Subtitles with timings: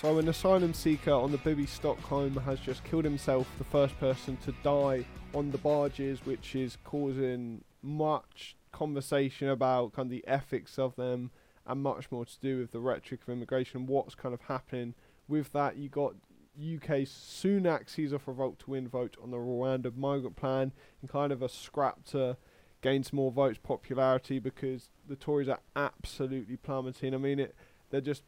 [0.00, 4.36] So, an asylum seeker on the Bibby Stockholm has just killed himself, the first person
[4.44, 10.78] to die on the barges, which is causing much conversation about kind of the ethics
[10.78, 11.30] of them
[11.66, 14.92] and much more to do with the rhetoric of immigration, what's kind of happening
[15.28, 15.78] with that.
[15.78, 16.12] You got
[16.60, 21.32] UK Sunak sees off vote to win vote on the Rwanda migrant plan and kind
[21.32, 22.36] of a scrap to
[22.82, 27.14] gain some more votes popularity because the Tories are absolutely plummeting.
[27.14, 27.54] I mean, it
[27.88, 28.24] they're just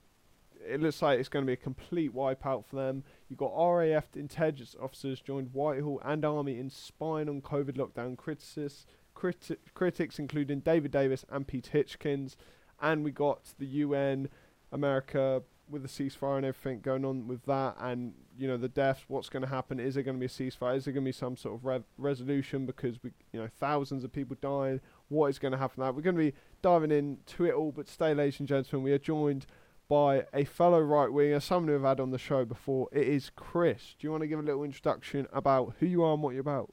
[0.69, 3.05] it looks like it's going to be a complete wipeout for them.
[3.29, 8.87] You've got RAF intelligence officers joined Whitehall and Army in spying on COVID lockdown critics,
[9.17, 12.37] criti- critics including David Davis and Pete Hitchens.
[12.81, 14.29] And we got the UN,
[14.71, 19.03] America with the ceasefire and everything going on with that, and you know the deaths.
[19.09, 19.79] What's going to happen?
[19.79, 20.77] Is there going to be a ceasefire?
[20.77, 22.67] Is there going to be some sort of re- resolution?
[22.67, 24.81] Because we, you know, thousands of people dying.
[25.09, 25.83] What is going to happen?
[25.83, 27.73] That we're going to be diving into it all.
[27.73, 29.47] But stay, ladies and gentlemen, we are joined
[29.89, 32.89] by a fellow right winger, someone who I've had on the show before.
[32.93, 33.97] It is Chris.
[33.99, 36.43] Do you want to give a little introduction about who you are and what you're
[36.43, 36.73] about?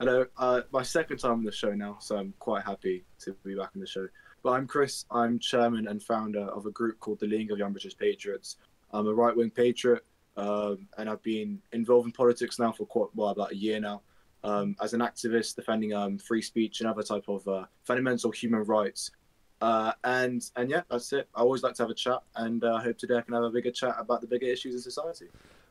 [0.00, 3.54] Hello, uh, my second time on the show now, so I'm quite happy to be
[3.54, 4.08] back on the show.
[4.42, 5.04] But I'm Chris.
[5.10, 8.56] I'm chairman and founder of a group called the League of Young British Patriots.
[8.90, 10.04] I'm a right wing patriot,
[10.36, 14.02] um, and I've been involved in politics now for quite well, about a year now,
[14.42, 18.64] um, as an activist defending um, free speech and other type of uh, fundamental human
[18.64, 19.12] rights.
[19.62, 21.28] Uh, and and yeah, that's it.
[21.36, 23.44] I always like to have a chat, and uh, I hope today I can have
[23.44, 25.26] a bigger chat about the bigger issues in society.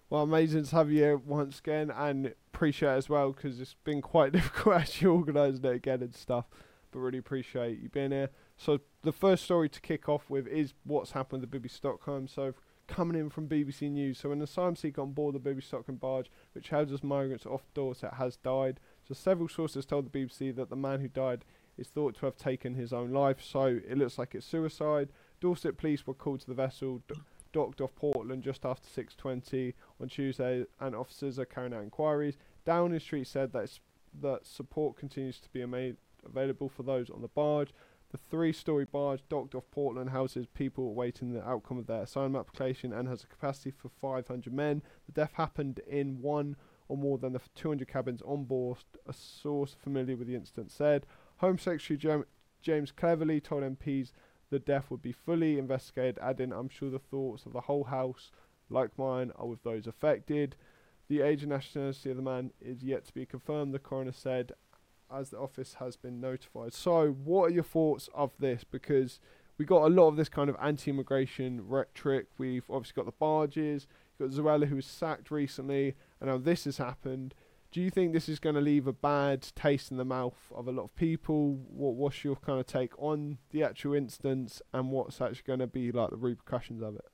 [0.10, 4.32] Well, amazing to have you once again, and appreciate as well because it's been quite
[4.32, 6.46] difficult actually organising it again and stuff.
[6.92, 8.30] But really appreciate you being here.
[8.56, 12.30] So the first story to kick off with is what's happened with the Bibby Stockholm.
[12.30, 12.54] So
[12.88, 16.32] coming in from BBC News, so an asylum seeker on board the Bibby Stockholm barge,
[16.54, 18.80] which houses migrants off Dorset, has died.
[19.06, 21.44] So several sources told the BBC that the man who died
[21.82, 25.10] is thought to have taken his own life, so it looks like it's suicide.
[25.42, 27.02] Dorset police were called to the vessel,
[27.52, 32.38] docked off Portland just after 6:20 on Tuesday, and officers are carrying out inquiries.
[32.64, 33.80] Downing Street said that
[34.22, 37.74] that support continues to be made available for those on the barge.
[38.12, 42.92] The three-story barge docked off Portland houses people awaiting the outcome of their asylum application
[42.92, 44.84] and has a capacity for 500 men.
[45.06, 46.58] The death happened in one
[46.90, 48.80] or more than the 200 cabins on board.
[49.08, 51.06] A source familiar with the incident said.
[51.42, 52.24] Home Secretary
[52.62, 54.12] James Cleverly told MPs
[54.52, 58.32] the death would be fully investigated, adding, I'm sure the thoughts of the whole House,
[58.70, 60.56] like mine, are with those affected.
[61.08, 64.52] The age and nationality of the man is yet to be confirmed, the coroner said,
[65.12, 66.74] as the office has been notified.
[66.74, 68.64] So, what are your thoughts of this?
[68.64, 69.20] Because
[69.58, 72.28] we got a lot of this kind of anti immigration rhetoric.
[72.38, 73.88] We've obviously got the barges,
[74.20, 77.34] you've got Suella who was sacked recently, and now this has happened
[77.72, 80.68] do you think this is going to leave a bad taste in the mouth of
[80.68, 81.56] a lot of people?
[81.70, 85.68] What what's your kind of take on the actual instance and what's actually going to
[85.68, 87.06] be like the repercussions of it?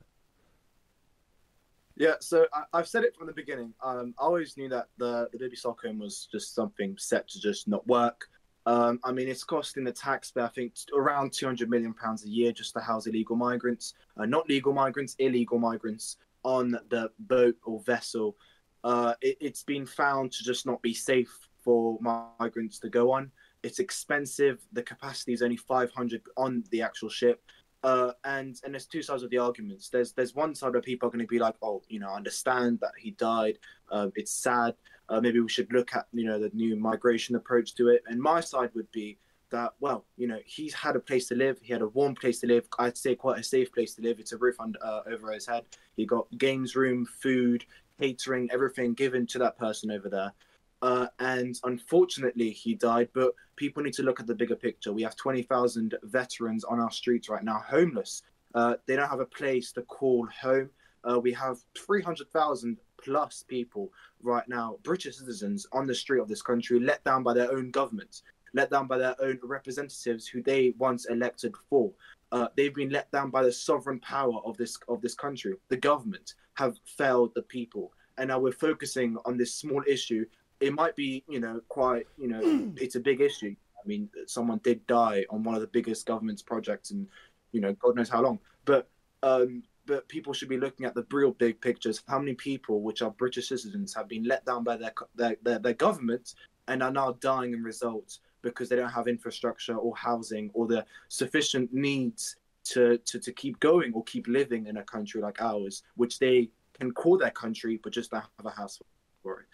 [1.96, 3.74] Yeah, so I, have said it from the beginning.
[3.82, 7.68] Um, I always knew that the the Bibby Stockholm was just something set to just
[7.68, 8.28] not work.
[8.66, 12.52] Um, I mean, it's costing the taxpayer, I think, around 200 million pounds a year
[12.52, 17.80] just to house illegal migrants, uh, not legal migrants, illegal migrants on the boat or
[17.80, 18.36] vessel
[18.84, 23.30] uh, it, has been found to just not be safe for migrants to go on.
[23.62, 24.60] It's expensive.
[24.72, 27.42] The capacity is only 500 on the actual ship.
[27.84, 29.88] Uh, and and there's two sides of the arguments.
[29.88, 32.16] There's there's one side where people are going to be like, oh, you know, I
[32.16, 33.58] understand that he died.
[33.90, 34.74] Uh, it's sad.
[35.08, 38.02] Uh, maybe we should look at you know the new migration approach to it.
[38.08, 39.18] And my side would be
[39.50, 41.58] that well, you know, he's had a place to live.
[41.62, 42.66] He had a warm place to live.
[42.78, 44.18] I'd say quite a safe place to live.
[44.18, 45.64] It's a roof under, uh, over his head.
[45.96, 47.64] He got games room, food
[48.00, 50.32] catering, everything given to that person over there.
[50.80, 53.08] Uh, and unfortunately, he died.
[53.12, 54.92] But people need to look at the bigger picture.
[54.92, 58.22] We have 20,000 veterans on our streets right now, homeless.
[58.54, 60.70] Uh, they don't have a place to call home.
[61.04, 63.90] Uh, we have 300,000 plus people
[64.22, 67.70] right now, British citizens on the street of this country, let down by their own
[67.70, 68.22] government,
[68.54, 71.92] let down by their own representatives who they once elected for.
[72.32, 75.54] Uh, they've been let down by the sovereign power of this of this country.
[75.68, 80.26] The government have failed the people, and now we're focusing on this small issue.
[80.60, 83.54] It might be, you know, quite, you know, it's a big issue.
[83.82, 87.06] I mean, someone did die on one of the biggest government's projects, and
[87.52, 88.38] you know, God knows how long.
[88.64, 88.88] But
[89.22, 92.02] um, but people should be looking at the real big pictures.
[92.06, 95.58] How many people, which are British citizens, have been let down by their their, their,
[95.58, 96.34] their government
[96.66, 100.84] and are now dying in result because they don't have infrastructure or housing or the
[101.08, 105.82] sufficient needs to, to, to keep going or keep living in a country like ours,
[105.96, 108.80] which they can call their country, but just don't have a house
[109.22, 109.46] for it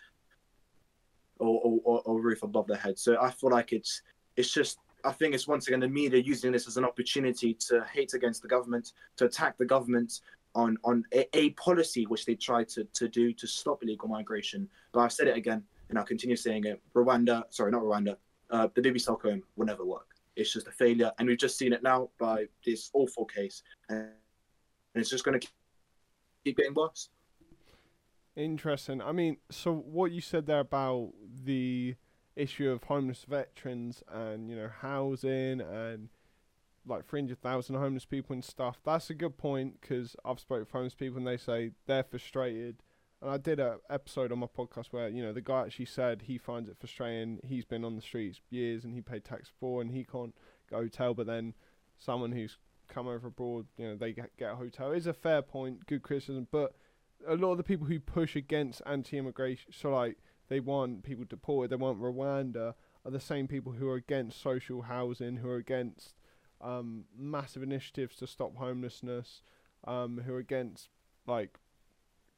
[1.39, 2.99] or, or, or roof above their head.
[2.99, 4.03] So I feel like it's
[4.37, 7.85] it's just I think it's once again the media using this as an opportunity to
[7.93, 10.21] hate against the government, to attack the government,
[10.55, 14.69] on on a, a, policy which they tried to, to do to stop illegal migration.
[14.93, 16.81] But I've said it again, and I'll continue saying it.
[16.95, 18.17] Rwanda, sorry, not Rwanda,
[18.51, 20.07] uh, the Bibby Stockholm will never work.
[20.37, 24.09] It's just a failure, and we've just seen it now by this awful case, and
[24.95, 25.47] it's just going to
[26.45, 27.09] keep getting worse.
[28.37, 29.01] Interesting.
[29.01, 31.13] I mean, so what you said there about
[31.45, 31.95] the
[32.37, 36.09] issue of homeless veterans and you know housing and
[36.87, 38.79] like 300,000 homeless people and stuff.
[38.85, 42.83] That's a good point because I've spoken to homeless people and they say they're frustrated.
[43.23, 46.23] And I did a episode on my podcast where you know the guy actually said
[46.23, 47.41] he finds it frustrating.
[47.45, 50.35] He's been on the streets years and he paid tax for and he can't
[50.69, 51.15] go hotel.
[51.15, 51.55] But then
[51.97, 52.59] someone who's
[52.89, 54.93] come over abroad, you know, they get, get a hotel.
[54.93, 56.47] Is a fair point, good criticism.
[56.51, 56.75] But
[57.27, 61.71] a lot of the people who push against anti-immigration, so like they want people deported,
[61.71, 66.15] they want Rwanda, are the same people who are against social housing, who are against
[66.61, 69.43] um, massive initiatives to stop homelessness,
[69.87, 70.89] um, who are against
[71.27, 71.59] like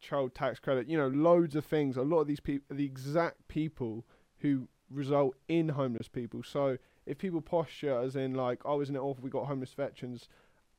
[0.01, 1.97] child tax credit, you know, loads of things.
[1.97, 4.05] A lot of these people the exact people
[4.39, 6.43] who result in homeless people.
[6.43, 10.29] So if people posture as in like, oh, isn't it awful we got homeless veterans,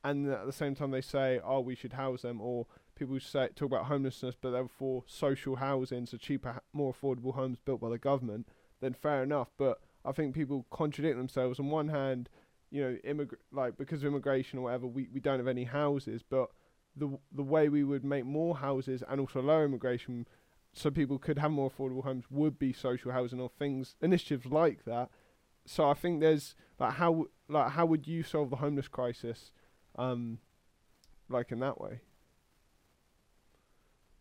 [0.04, 3.48] and at the same time they say, oh, we should house them, or people say
[3.54, 7.88] talk about homelessness, but they're for social housing, so cheaper, more affordable homes built by
[7.88, 8.46] the government,
[8.80, 9.48] then fair enough.
[9.56, 11.58] But I think people contradict themselves.
[11.58, 12.28] On one hand,
[12.70, 16.50] you know, like because of immigration or whatever, we, we don't have any houses, but
[16.96, 20.26] the the way we would make more houses and also lower immigration,
[20.72, 24.84] so people could have more affordable homes, would be social housing or things initiatives like
[24.84, 25.08] that.
[25.68, 29.52] So I think there's like how like how would you solve the homeless crisis,
[29.96, 30.38] um,
[31.28, 32.00] like in that way?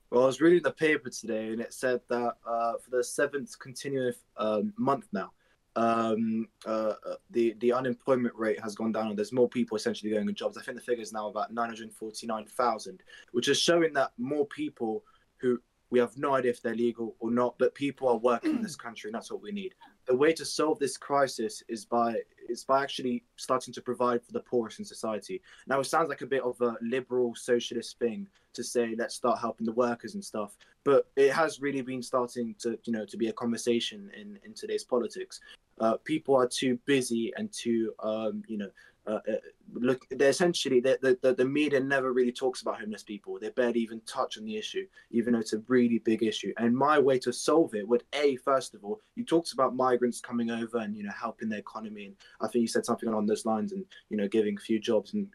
[0.09, 3.57] Well, I was reading the paper today, and it said that uh, for the seventh
[3.59, 5.31] continuous um, month now,
[5.77, 10.11] um, uh, uh, the the unemployment rate has gone down, and there's more people essentially
[10.11, 10.57] going in jobs.
[10.57, 15.05] I think the figure is now about 949,000, which is showing that more people
[15.37, 18.61] who we have no idea if they're legal or not, but people are working in
[18.61, 19.73] this country, and that's what we need.
[20.05, 24.31] The way to solve this crisis is by is by actually starting to provide for
[24.31, 25.41] the poorest in society.
[25.67, 29.39] Now, it sounds like a bit of a liberal socialist thing to say let's start
[29.39, 33.17] helping the workers and stuff, but it has really been starting to you know to
[33.17, 35.39] be a conversation in in today's politics.
[35.79, 38.69] Uh, people are too busy and too um, you know
[39.07, 39.37] uh, uh,
[39.73, 43.39] look, they're essentially the, the the media never really talks about homeless people.
[43.39, 46.53] They barely even touch on the issue, even though it's a really big issue.
[46.57, 50.19] And my way to solve it would a first of all, you talked about migrants
[50.19, 53.27] coming over and you know helping the economy, and I think you said something along
[53.27, 55.27] those lines, and you know giving a few jobs and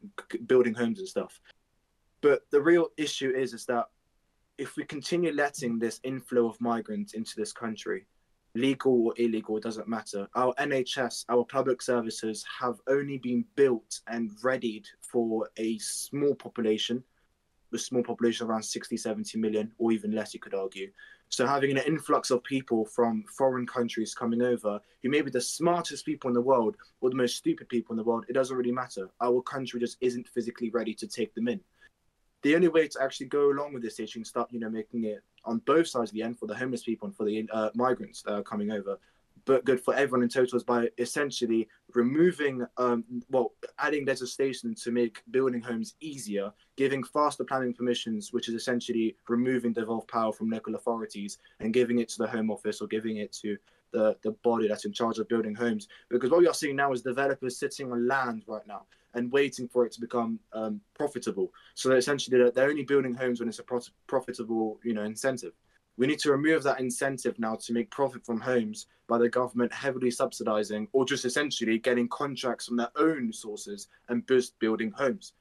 [0.46, 1.40] building homes and stuff.
[2.20, 3.86] But the real issue is is that
[4.58, 8.06] if we continue letting this inflow of migrants into this country,
[8.54, 10.28] legal or illegal, it doesn't matter.
[10.34, 17.02] Our NHS, our public services have only been built and readied for a small population,
[17.72, 20.90] a small population around 60, 70 million, or even less, you could argue.
[21.30, 25.40] So having an influx of people from foreign countries coming over, who may be the
[25.40, 28.56] smartest people in the world or the most stupid people in the world, it doesn't
[28.56, 29.08] really matter.
[29.22, 31.60] Our country just isn't physically ready to take them in
[32.42, 35.04] the only way to actually go along with this issue and start, you know, making
[35.04, 37.70] it on both sides of the end for the homeless people and for the uh,
[37.74, 38.98] migrants uh, coming over,
[39.44, 44.90] but good for everyone in total is by essentially removing, um, well, adding legislation to
[44.90, 50.50] make building homes easier, giving faster planning permissions, which is essentially removing devolved power from
[50.50, 53.56] local authorities and giving it to the Home Office or giving it to
[53.92, 55.88] the, the body that's in charge of building homes.
[56.08, 59.68] Because what we are seeing now is developers sitting on land right now and waiting
[59.68, 61.52] for it to become um, profitable.
[61.74, 65.04] So they're essentially they're, they're only building homes when it's a pro- profitable, you know,
[65.04, 65.52] incentive.
[65.98, 69.72] We need to remove that incentive now to make profit from homes by the government
[69.72, 75.34] heavily subsidizing or just essentially getting contracts from their own sources and boost building homes.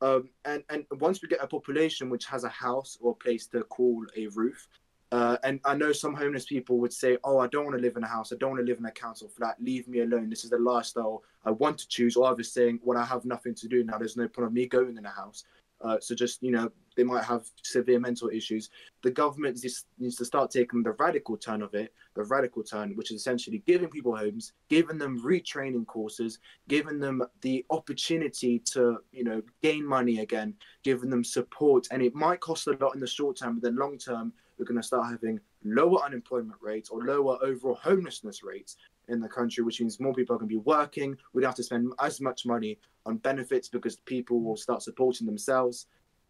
[0.00, 3.46] Um, and, and once we get a population which has a house or a place
[3.48, 4.66] to call a roof,
[5.12, 7.96] uh, and I know some homeless people would say, "Oh, I don't want to live
[7.96, 8.32] in a house.
[8.32, 9.56] I don't want to live in a council flat.
[9.60, 10.30] Leave me alone.
[10.30, 13.54] This is the lifestyle I want to choose." Or others saying, "Well, I have nothing
[13.56, 13.98] to do now.
[13.98, 15.44] There's no point of me going in a house."
[15.82, 18.70] Uh, so just you know, they might have severe mental issues.
[19.02, 22.96] The government just needs to start taking the radical turn of it, the radical turn,
[22.96, 26.38] which is essentially giving people homes, giving them retraining courses,
[26.68, 31.88] giving them the opportunity to you know gain money again, giving them support.
[31.90, 34.66] And it might cost a lot in the short term, but then long term we're
[34.66, 38.76] going to start having lower unemployment rates or lower overall homelessness rates
[39.08, 41.16] in the country, which means more people are going to be working.
[41.32, 45.26] We don't have to spend as much money on benefits because people will start supporting
[45.26, 45.86] themselves.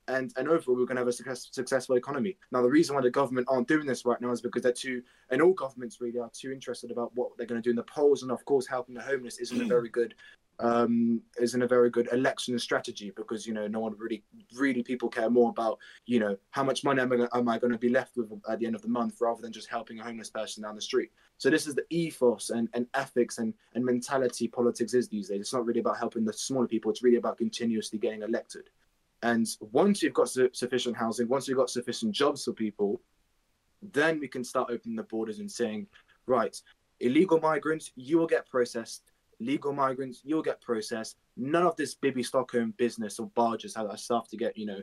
[0.09, 2.39] And, and overall, we're going to have a success, successful economy.
[2.51, 5.03] Now, the reason why the government aren't doing this right now is because they're too,
[5.31, 7.83] and all governments really are too interested about what they're going to do in the
[7.83, 8.23] polls.
[8.23, 10.15] And of course, helping the homeless isn't a very good
[10.59, 14.23] um, isn't a very good election strategy because you know no one really
[14.54, 17.73] really people care more about you know how much money am I, am I going
[17.73, 20.04] to be left with at the end of the month rather than just helping a
[20.04, 21.11] homeless person down the street.
[21.38, 25.40] So this is the ethos and, and ethics and, and mentality politics is these days.
[25.40, 26.90] It's not really about helping the smaller people.
[26.90, 28.71] It's really about continuously getting elected.
[29.23, 33.00] And once you've got su- sufficient housing, once you've got sufficient jobs for people,
[33.92, 35.87] then we can start opening the borders and saying,
[36.26, 36.61] right,
[37.00, 39.02] illegal migrants, you will get processed
[39.44, 41.16] legal migrants, you'll get processed.
[41.37, 44.80] None of this Bibby Stockholm business or barges how that stuff to get, you know,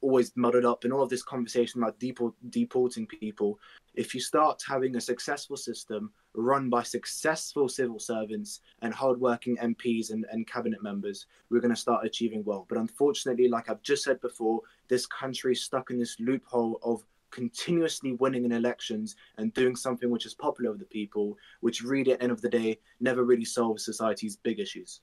[0.00, 3.58] always muddled up and all of this conversation about deport, deporting people.
[3.94, 10.10] If you start having a successful system run by successful civil servants and hardworking MPs
[10.10, 12.66] and, and cabinet members, we're going to start achieving well.
[12.68, 17.04] But unfortunately, like I've just said before, this country is stuck in this loophole of
[17.30, 22.12] continuously winning in elections and doing something which is popular with the people, which really
[22.12, 25.00] at the end of the day never really solves society's big issues.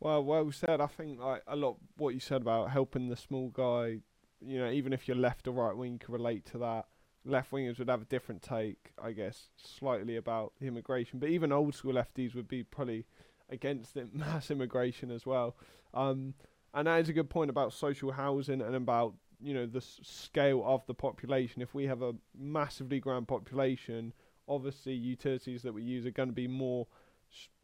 [0.00, 0.80] Well, well said.
[0.80, 3.98] I think like a lot what you said about helping the small guy.
[4.40, 6.86] You know, even if you're left or right wing, you can relate to that.
[7.24, 11.20] Left wingers would have a different take, I guess, slightly about immigration.
[11.20, 13.06] But even old school lefties would be probably
[13.48, 15.54] against it, mass immigration as well.
[15.94, 16.34] Um,
[16.74, 20.00] and that is a good point about social housing and about you know the s-
[20.02, 21.62] scale of the population.
[21.62, 24.12] If we have a massively grand population,
[24.48, 26.86] obviously utilities that we use are going to be more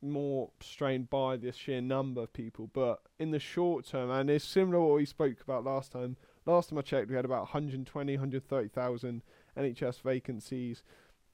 [0.01, 2.71] more strained by the sheer number of people.
[2.73, 6.17] But in the short term, and it's similar to what we spoke about last time.
[6.47, 9.23] Last time I checked, we had about 120, 130,000
[9.57, 10.83] NHS vacancies,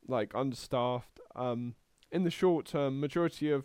[0.09, 1.21] like understaffed.
[1.37, 1.77] Um,
[2.11, 3.65] in the short term, majority of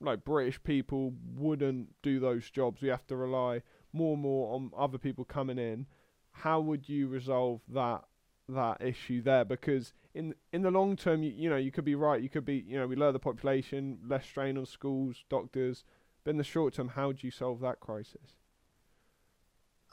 [0.00, 2.82] like British people wouldn't do those jobs.
[2.82, 5.86] We have to rely more and more on other people coming in
[6.32, 8.04] how would you resolve that
[8.48, 9.44] that issue there?
[9.44, 12.22] Because in in the long term, you, you know, you could be right.
[12.22, 15.84] You could be, you know, we lower the population, less strain on schools, doctors.
[16.24, 18.36] But in the short term, how do you solve that crisis?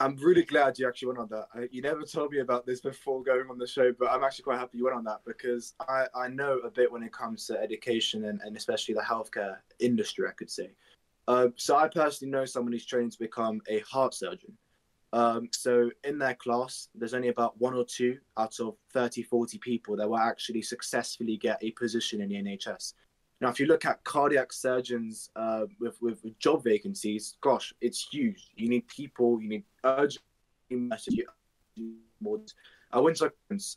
[0.00, 1.48] I'm really glad you actually went on that.
[1.54, 4.44] I, you never told me about this before going on the show, but I'm actually
[4.44, 7.46] quite happy you went on that because I, I know a bit when it comes
[7.46, 10.70] to education and, and especially the healthcare industry, I could say.
[11.26, 14.56] Uh, so I personally know someone who's training to become a heart surgeon.
[15.12, 19.58] Um, so in their class, there's only about one or two out of 30, 40
[19.58, 22.94] people that will actually successfully get a position in the NHS.
[23.40, 28.50] Now, if you look at cardiac surgeons uh, with, with, job vacancies, gosh, it's huge.
[28.56, 30.24] You need people, you need urgent
[30.70, 31.20] message,
[32.90, 33.30] I went to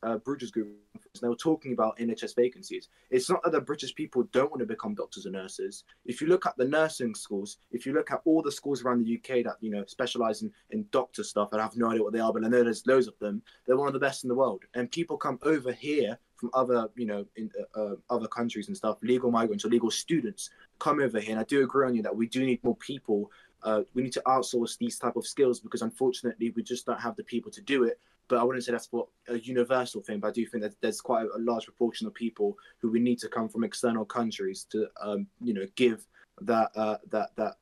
[0.04, 2.88] a Bruges Group, and they were talking about NHS vacancies.
[3.10, 5.84] It's not that the British people don't want to become doctors and nurses.
[6.06, 9.04] If you look at the nursing schools, if you look at all the schools around
[9.04, 12.04] the UK that you know specialize in, in doctor stuff, and I have no idea
[12.04, 13.42] what they are, but I know there's loads of them.
[13.66, 16.88] They're one of the best in the world, and people come over here from other
[16.96, 18.98] you know in uh, uh other countries and stuff.
[19.02, 22.16] Legal migrants or legal students come over here, and I do agree on you that
[22.16, 23.30] we do need more people
[23.64, 27.16] uh, we need to outsource these type of skills because unfortunately we just don't have
[27.16, 28.00] the people to do it
[28.32, 30.22] but I wouldn't say that's what a universal thing.
[30.22, 33.20] But I do think that there's quite a, large proportion of people who we need
[33.20, 36.08] to come from external countries to, um, you know, give
[36.40, 37.56] that uh, that that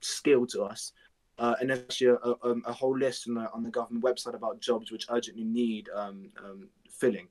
[0.00, 0.92] skill to us.
[1.38, 4.04] Uh, and there's actually a, a, um, a, whole list on the, on the government
[4.04, 7.26] website about jobs which urgently need um, um, filling.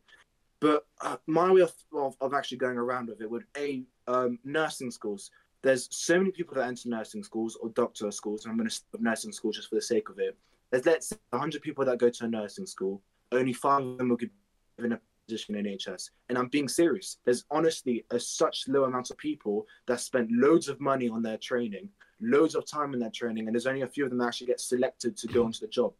[0.59, 4.39] But uh, my way of, of, of, actually going around with it would a um,
[4.43, 5.29] nursing schools.
[5.61, 8.81] There's so many people that enter nursing schools or doctor schools, and I'm going to
[8.99, 10.35] nursing schools just for the sake of it
[10.71, 13.01] there's let's say 100 people that go to a nursing school,
[13.31, 14.29] only five of them will be
[14.77, 16.09] given a position in NHS.
[16.29, 17.17] And I'm being serious.
[17.25, 21.37] There's honestly a such low amount of people that spent loads of money on their
[21.37, 24.27] training, loads of time in their training, and there's only a few of them that
[24.27, 25.47] actually get selected to go mm.
[25.47, 25.93] into the job.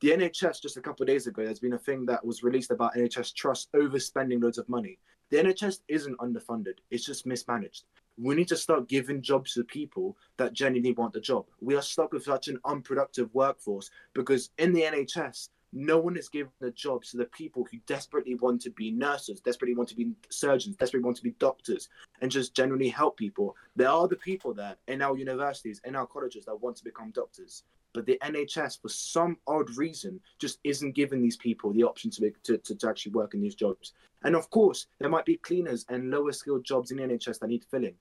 [0.00, 2.70] The NHS just a couple of days ago, there's been a thing that was released
[2.70, 4.98] about NHS trust overspending loads of money.
[5.30, 7.84] The NHS isn't underfunded; it's just mismanaged.
[8.16, 11.46] We need to start giving jobs to people that genuinely want the job.
[11.60, 16.28] We are stuck with such an unproductive workforce because in the NHS, no one is
[16.28, 19.96] giving the jobs to the people who desperately want to be nurses, desperately want to
[19.96, 21.88] be surgeons, desperately want to be doctors,
[22.20, 23.56] and just generally help people.
[23.74, 27.10] There are the people there in our universities, in our colleges that want to become
[27.10, 27.64] doctors.
[27.92, 32.30] But the NHS, for some odd reason, just isn't giving these people the option to,
[32.44, 33.92] to, to, to actually work in these jobs.
[34.24, 37.48] And of course, there might be cleaners and lower skilled jobs in the NHS that
[37.48, 37.94] need filling.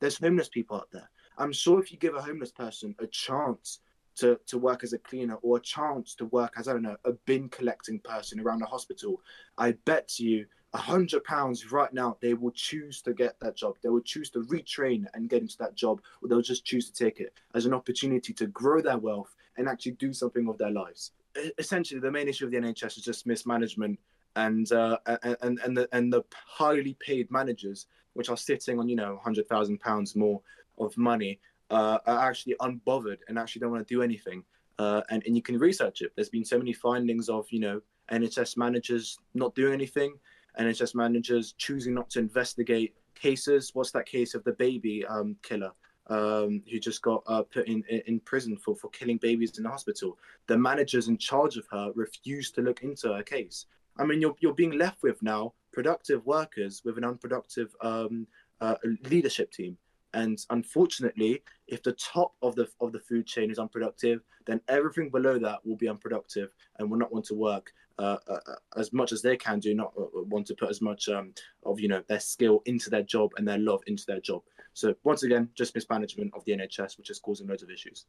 [0.00, 1.08] There's homeless people out there.
[1.38, 3.80] I'm sure if you give a homeless person a chance
[4.16, 6.96] to, to work as a cleaner or a chance to work as, I don't know,
[7.04, 9.20] a bin collecting person around a hospital,
[9.56, 13.76] I bet you a hundred pounds right now, they will choose to get that job.
[13.82, 17.04] They will choose to retrain and get into that job, or they'll just choose to
[17.04, 20.70] take it as an opportunity to grow their wealth and actually do something with their
[20.70, 21.12] lives.
[21.58, 23.98] Essentially, the main issue of the NHS is just mismanagement
[24.36, 24.98] and uh,
[25.42, 29.48] and and the and the highly paid managers, which are sitting on you know hundred
[29.48, 30.40] thousand pounds more
[30.78, 31.38] of money,
[31.70, 34.42] uh, are actually unbothered and actually don't want to do anything.
[34.78, 36.12] Uh, and, and you can research it.
[36.16, 40.14] There's been so many findings of, you know, NHS managers not doing anything,
[40.58, 43.70] NHS managers choosing not to investigate cases.
[43.74, 45.72] What's that case of the baby um, killer
[46.06, 49.70] um, who just got uh, put in, in prison for, for killing babies in the
[49.70, 50.18] hospital?
[50.46, 53.66] The managers in charge of her refused to look into her case.
[53.98, 58.26] I mean, you're, you're being left with now productive workers with an unproductive um,
[58.60, 58.76] uh,
[59.08, 59.76] leadership team.
[60.12, 65.08] And unfortunately, if the top of the of the food chain is unproductive, then everything
[65.08, 68.92] below that will be unproductive and will not want to work uh, uh, uh as
[68.92, 71.32] much as they can do, not uh, uh, want to put as much um,
[71.64, 74.42] of you know their skill into their job and their love into their job.
[74.72, 78.06] So once again, just mismanagement of the NHS, which is causing loads of issues.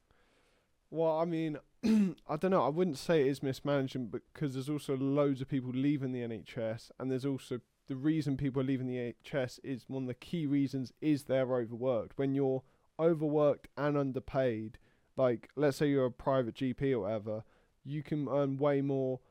[0.91, 1.57] Well, I mean,
[2.27, 2.63] I don't know.
[2.63, 6.91] I wouldn't say it is mismanagement because there's also loads of people leaving the NHS,
[6.99, 10.45] and there's also the reason people are leaving the NHS is one of the key
[10.45, 12.17] reasons is they're overworked.
[12.17, 12.63] When you're
[12.99, 14.77] overworked and underpaid,
[15.15, 17.43] like let's say you're a private GP or whatever,
[17.85, 19.21] you can earn way more,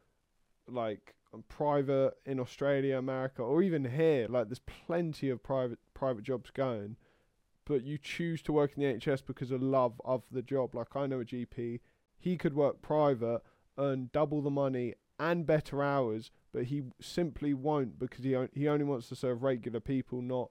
[0.66, 1.14] like
[1.48, 4.26] private in Australia, America, or even here.
[4.28, 6.96] Like there's plenty of private private jobs going,
[7.70, 10.74] but you choose to work in the NHS because of love of the job.
[10.74, 11.78] Like I know a GP,
[12.18, 13.42] he could work private,
[13.78, 18.84] earn double the money and better hours, but he simply won't because he he only
[18.84, 20.50] wants to serve regular people, not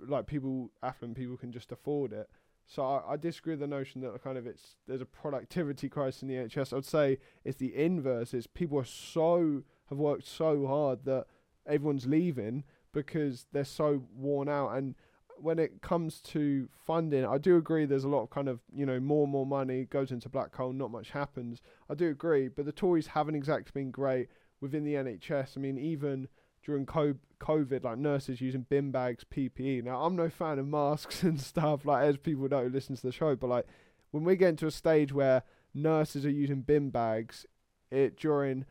[0.00, 2.30] like people affluent people can just afford it.
[2.64, 6.22] So I, I disagree with the notion that kind of it's there's a productivity crisis
[6.22, 6.74] in the NHS.
[6.74, 8.32] I'd say it's the inverse.
[8.32, 11.26] It's people are so have worked so hard that
[11.66, 14.70] everyone's leaving because they're so worn out.
[14.70, 14.94] And
[15.38, 18.86] when it comes to funding, I do agree there's a lot of kind of, you
[18.86, 21.60] know, more and more money goes into black hole, not much happens.
[21.90, 24.28] I do agree, but the Tories haven't exactly been great
[24.60, 25.56] within the NHS.
[25.56, 26.28] I mean, even
[26.64, 29.84] during COVID, like nurses using bin bags, PPE.
[29.84, 33.02] Now, I'm no fan of masks and stuff, like as people know who listen to
[33.02, 33.66] the show, but like
[34.10, 35.42] when we get into a stage where
[35.74, 37.46] nurses are using bin bags,
[37.90, 38.64] it during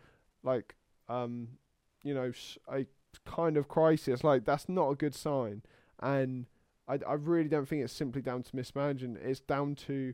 [0.43, 0.75] like
[1.07, 1.49] um,
[2.03, 2.31] you know,
[2.67, 2.85] a
[3.25, 5.61] kind of crisis, like that's not a good sign.
[6.01, 6.45] And
[6.87, 9.19] I, I really don't think it's simply down to mismanagement.
[9.23, 10.13] It's down to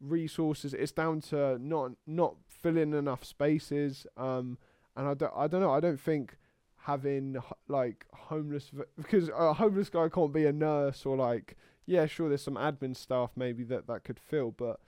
[0.00, 0.74] resources.
[0.74, 4.06] It's down to not not filling enough spaces.
[4.16, 4.58] Um,
[4.96, 5.72] and I don't I don't know.
[5.72, 6.36] I don't think
[6.82, 7.36] having
[7.68, 12.42] like homeless because a homeless guy can't be a nurse or like yeah sure there's
[12.42, 14.80] some admin staff maybe that that could fill but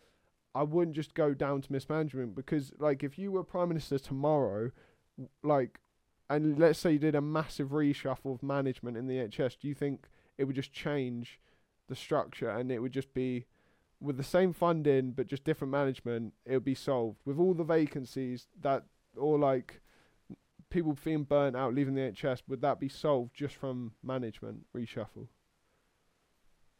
[0.57, 4.73] I wouldn't just go down to mismanagement because like if you were prime minister tomorrow
[5.45, 5.79] like
[6.29, 9.75] and let's say you did a massive reshuffle of management in the NHS do you
[9.75, 10.09] think
[10.39, 11.41] it would just change
[11.89, 13.47] the structure and it would just be
[14.01, 17.19] with the same funding but just different management, it would be solved.
[17.25, 18.85] With all the vacancies that
[19.17, 19.81] or like
[20.71, 25.29] people feeling burnt out leaving the NHS, would that be solved just from management reshuffle?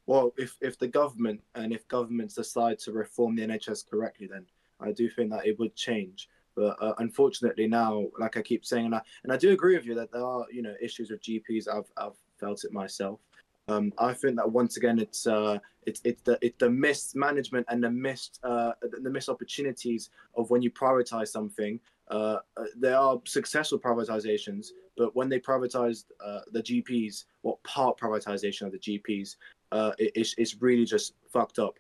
[0.07, 4.47] Well, if if the government and if governments decide to reform the NHS correctly, then
[4.81, 6.29] I do think that it would change.
[6.55, 9.87] But uh, unfortunately, now, like I keep saying, and I and I do agree with
[9.87, 11.69] you that there are you know issues with GPs.
[11.69, 13.21] I've I've felt it myself.
[13.69, 17.67] Um, I think that once again, it's uh, it's it's the it's the missed management
[17.71, 21.81] and the missed uh, the missed opportunities of when you prioritize something.
[22.09, 27.99] Uh, uh there are successful privatizations, but when they privatized uh, the GPs, what part
[27.99, 29.37] privatization of the GPs,
[29.73, 31.79] uh, it, it's it's really just fucked up.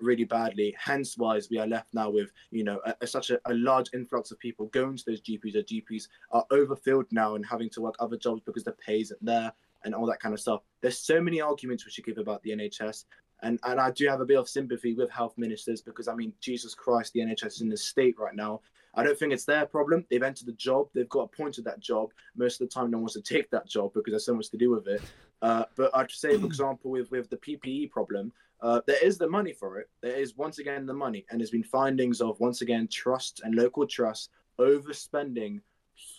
[0.00, 0.74] Really badly.
[0.78, 3.88] Hence, why we are left now with you know a, a, such a, a, large
[3.92, 5.52] influx of people going to those GPs.
[5.52, 9.22] The GPs are overfilled now and having to work other jobs because the pay isn't
[9.22, 9.52] there
[9.84, 10.62] and all that kind of stuff.
[10.80, 13.04] There's so many arguments we should give about the NHS.
[13.42, 16.32] And, and I do have a bit of sympathy with health ministers because I mean,
[16.40, 18.60] Jesus Christ, the NHS is in the state right now.
[18.94, 20.06] I don't think it's their problem.
[20.08, 22.12] They've entered the job, they've got appointed that job.
[22.34, 24.48] Most of the time, no one wants to take that job because there's so much
[24.50, 25.02] to do with it.
[25.42, 29.28] Uh, but I'd say, for example, with, with the PPE problem, uh, there is the
[29.28, 29.90] money for it.
[30.00, 33.54] There is once again the money, and there's been findings of once again trust and
[33.54, 35.60] local trust overspending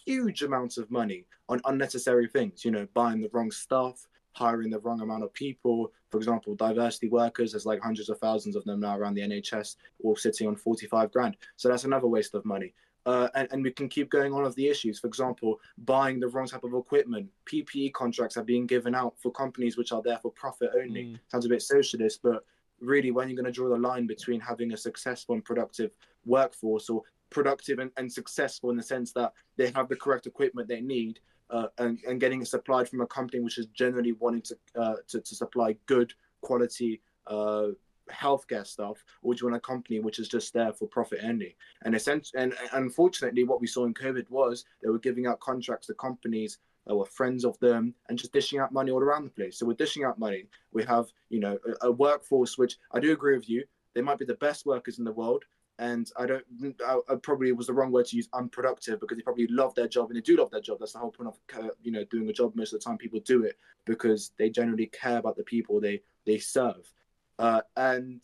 [0.08, 4.80] huge amounts of money on unnecessary things, you know, buying the wrong stuff, hiring the
[4.80, 5.92] wrong amount of people.
[6.10, 9.76] For example, diversity workers, there's like hundreds of thousands of them now around the NHS,
[10.04, 11.36] all sitting on 45 grand.
[11.58, 12.74] So that's another waste of money.
[13.06, 15.00] Uh, and, and we can keep going on of the issues.
[15.00, 17.30] For example, buying the wrong type of equipment.
[17.46, 21.04] PPE contracts are being given out for companies which are there for profit only.
[21.06, 21.20] Mm.
[21.30, 22.44] Sounds a bit socialist, but
[22.82, 25.92] really, when you're going to draw the line between having a successful and productive
[26.26, 30.68] workforce or productive and, and successful in the sense that they have the correct equipment
[30.68, 34.42] they need uh, and, and getting it supplied from a company which is generally wanting
[34.42, 37.68] to uh, to, to, supply good quality uh,
[38.12, 41.56] healthcare stuff, or do you want a company which is just there for profit only?
[41.84, 45.88] And essentially, and, unfortunately, what we saw in COVID was they were giving out contracts
[45.88, 49.30] to companies that we're friends of them, and just dishing out money all around the
[49.30, 49.60] place.
[49.60, 50.46] So we're dishing out money.
[50.72, 53.66] We have, you know, a, a workforce which I do agree with you.
[53.94, 55.44] They might be the best workers in the world,
[55.80, 56.44] and I don't.
[56.86, 59.88] I, I, probably was the wrong word to use unproductive because they probably love their
[59.88, 60.80] job and they do love their job.
[60.80, 62.56] That's the whole point of uh, you know doing a job.
[62.56, 66.02] Most of the time, people do it because they generally care about the people they
[66.26, 66.92] they serve,
[67.38, 68.24] uh, and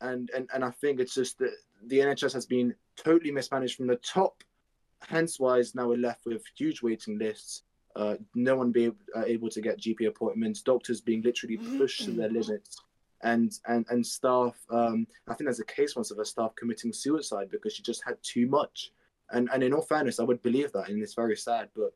[0.00, 1.52] and and and I think it's just that
[1.86, 4.42] the NHS has been totally mismanaged from the top.
[5.06, 7.62] Hence, why is now we're left with huge waiting lists.
[7.94, 10.62] Uh, no one being uh, able to get GP appointments.
[10.62, 12.80] Doctors being literally pushed to their limits
[13.24, 14.54] and and and staff.
[14.70, 18.04] Um, I think there's a case once of a staff committing suicide because she just
[18.04, 18.92] had too much.
[19.32, 21.70] And and in all fairness, I would believe that, and it's very sad.
[21.74, 21.92] But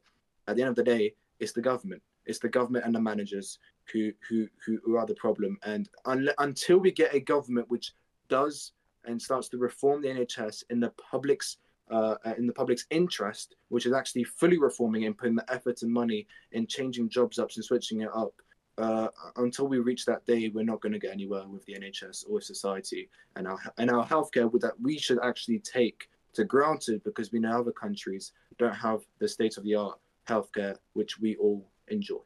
[0.48, 2.02] at the end of the day, it's the government.
[2.26, 3.58] It's the government and the managers
[3.92, 5.58] who who who, are the problem.
[5.62, 7.92] And un- until we get a government which
[8.28, 8.72] does
[9.04, 11.58] and starts to reform the NHS in the public's
[11.90, 15.92] uh, in the public's interest, which is actually fully reforming and putting the effort and
[15.92, 18.34] money in changing jobs up and switching it up,
[18.78, 22.24] uh, until we reach that day, we're not going to get anywhere with the NHS
[22.28, 27.32] or society and our and our healthcare that we should actually take to granted because
[27.32, 31.66] we know other countries don't have the state of the art healthcare which we all
[31.88, 32.20] enjoy.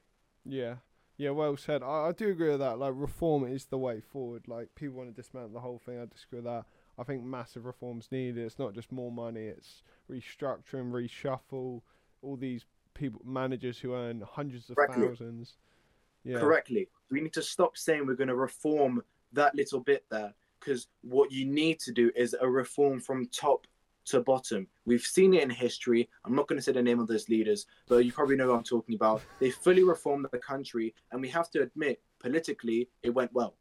[0.44, 0.76] Yeah,
[1.16, 1.82] yeah, well said.
[1.82, 2.78] I, I do agree with that.
[2.78, 4.46] Like reform is the way forward.
[4.46, 6.00] Like people want to dismantle the whole thing.
[6.00, 6.64] I disagree with that.
[6.98, 8.44] I think massive reforms needed.
[8.44, 9.46] It's not just more money.
[9.46, 11.80] It's restructuring, reshuffle.
[12.20, 15.56] All these people, managers who earn hundreds of thousands
[16.24, 16.38] yeah.
[16.38, 16.88] correctly.
[17.10, 21.32] We need to stop saying we're going to reform that little bit there because what
[21.32, 23.66] you need to do is a reform from top
[24.04, 24.66] to bottom.
[24.84, 26.08] We've seen it in history.
[26.24, 28.56] I'm not going to say the name of those leaders, but you probably know what
[28.56, 29.22] I'm talking about.
[29.38, 33.54] They fully reformed the country, and we have to admit, politically, it went well.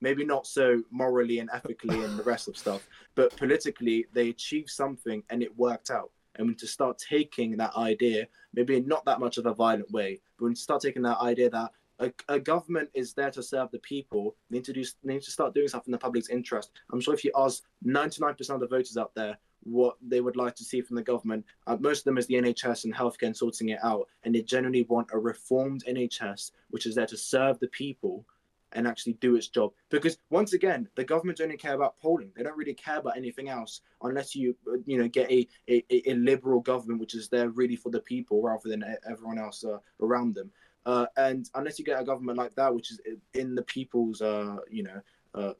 [0.00, 4.68] Maybe not so morally and ethically and the rest of stuff, but politically, they achieved
[4.68, 6.10] something and it worked out.
[6.34, 9.90] And we need to start taking that idea, maybe not that much of a violent
[9.90, 13.30] way, but we need to start taking that idea that a, a, government is there
[13.30, 14.36] to serve the people.
[14.50, 14.84] They need to do.
[15.04, 16.70] They need to start doing stuff in the public's interest.
[16.92, 20.54] I'm sure if you ask 99% of the voters out there what they would like
[20.56, 23.36] to see from the government, uh, most of them is the NHS and healthcare and
[23.36, 27.58] sorting it out, and they generally want a reformed NHS which is there to serve
[27.58, 28.24] the people
[28.72, 29.72] and actually do its job.
[29.90, 32.30] Because once again, the government only care about polling.
[32.36, 35.82] They don't really care about anything else unless you uh, you know get a, a,
[36.10, 39.78] a liberal government which is there really for the people rather than everyone else uh,
[40.00, 40.50] around them.
[40.86, 43.00] Uh, and unless you get a government like that, which is
[43.34, 45.00] in the people's, uh, you know,
[45.34, 45.52] uh,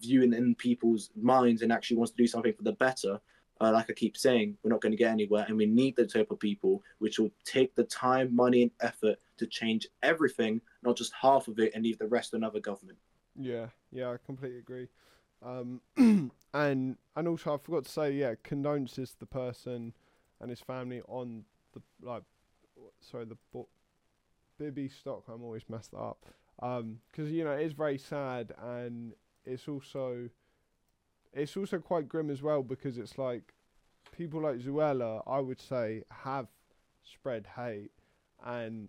[0.00, 3.20] viewing in people's minds and actually wants to do something for the better,
[3.60, 5.44] uh, like I keep saying, we're not going to get anywhere.
[5.46, 9.18] And we need the type of people which will take the time, money, and effort
[9.36, 12.98] to change everything, not just half of it, and leave the rest to another government.
[13.36, 14.88] Yeah, yeah, I completely agree.
[15.42, 15.80] Um,
[16.54, 19.92] and and also I forgot to say, yeah, condolences to the person
[20.40, 22.22] and his family on the like,
[23.00, 23.36] sorry, the
[24.62, 26.24] Bibby Stockholm always messed up.
[26.62, 29.12] Um, because you know it is very sad and
[29.44, 30.28] it's also
[31.32, 33.54] it's also quite grim as well because it's like
[34.16, 36.46] people like Suella, I would say, have
[37.02, 37.90] spread hate
[38.46, 38.88] and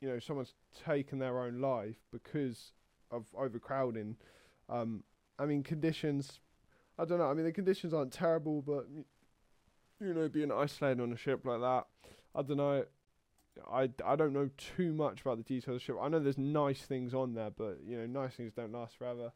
[0.00, 0.54] you know someone's
[0.86, 2.72] taken their own life because
[3.10, 4.16] of overcrowding.
[4.68, 5.02] Um,
[5.40, 6.38] I mean conditions.
[6.98, 7.30] I don't know.
[7.30, 8.86] I mean the conditions aren't terrible, but
[10.00, 11.86] you know being isolated on a ship like that,
[12.36, 12.84] I don't know.
[13.70, 15.96] I, I don't know too much about the details of the ship.
[16.00, 19.32] I know there's nice things on there, but you know, nice things don't last forever.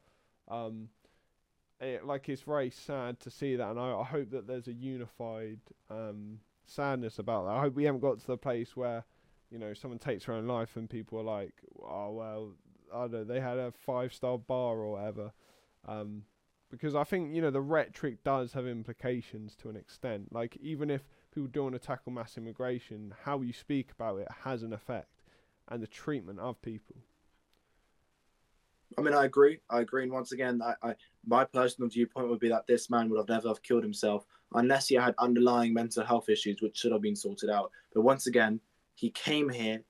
[0.49, 0.89] Um,
[1.81, 4.73] it, like it's very sad to see that, and I, I hope that there's a
[4.73, 5.61] unified
[5.91, 7.53] um, sadness about that.
[7.53, 9.05] I hope we haven't got to the place where,
[9.51, 12.53] you know, someone takes their own life and people are like, oh well,
[12.93, 15.33] I don't know, they had a five star bar or whatever.
[15.87, 16.23] Um,
[16.71, 20.33] because I think you know the rhetoric does have implications to an extent.
[20.33, 21.03] Like even if
[21.35, 25.23] people do want to tackle mass immigration, how you speak about it has an effect,
[25.69, 26.97] and the treatment of people.
[28.97, 29.59] I mean, I agree.
[29.69, 30.05] I agree.
[30.05, 30.95] And once again, I, I,
[31.27, 34.87] my personal viewpoint would be that this man would have never have killed himself unless
[34.87, 37.73] he had underlying mental health issues, which should have been sorted out.
[37.93, 38.61] But once again,
[38.95, 39.83] he came here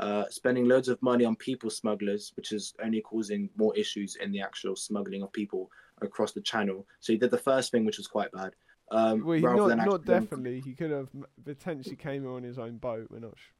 [0.00, 4.32] uh, spending loads of money on people smugglers, which is only causing more issues in
[4.32, 5.70] the actual smuggling of people
[6.02, 6.86] across the channel.
[6.98, 8.54] So he did the first thing, which was quite bad.
[8.90, 10.60] Um, well, he not, not definitely.
[10.60, 11.08] He could have
[11.44, 13.08] potentially came on his own boat.
[13.10, 13.34] We're not.
[13.36, 13.52] Sh-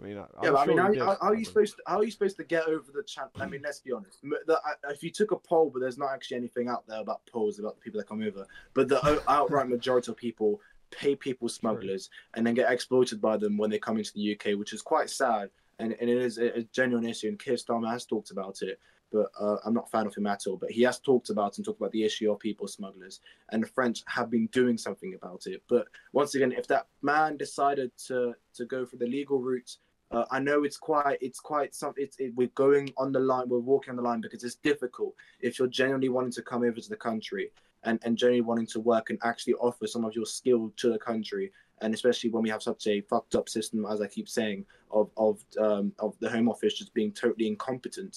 [0.00, 1.98] I mean, I, yeah, sure I mean, how, how, how, are you supposed to how
[1.98, 3.30] are you supposed to get over the channel?
[3.36, 4.18] I mean, let's be honest.
[4.22, 4.58] The,
[4.90, 7.76] if you took a poll, but there's not actually anything out there about polls about
[7.76, 10.60] the people that come over, but the outright majority of people
[10.90, 12.14] pay people smugglers True.
[12.34, 15.10] and then get exploited by them when they come into the UK, which is quite
[15.10, 15.50] sad.
[15.78, 17.28] And, and it is a, a genuine issue.
[17.28, 18.78] And Keir Starmer has talked about it
[19.14, 20.58] but uh, I'm not a fan of him at all.
[20.64, 23.74] But he has talked about and talked about the issue of people smugglers, and the
[23.76, 25.60] French have been doing something about it.
[25.74, 28.18] But once again, if that man decided to
[28.58, 29.72] to go for the legal route,
[30.14, 31.94] Uh, I know it's quite, it's quite some.
[32.04, 35.12] It's it, we're going on the line, we're walking on the line because it's difficult.
[35.46, 37.44] If you're genuinely wanting to come over to the country
[37.86, 41.02] and and genuinely wanting to work and actually offer some of your skill to the
[41.10, 41.46] country,
[41.80, 44.60] and especially when we have such a fucked up system, as I keep saying,
[44.98, 45.34] of of
[45.66, 48.14] um, of the Home Office just being totally incompetent.